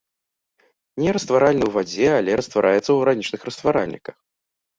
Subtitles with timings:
[1.03, 4.15] Нерастваральны ў вадзе, але раствараецца ў арганічных растваральніках.